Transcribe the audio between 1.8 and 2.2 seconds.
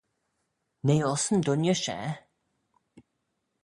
share?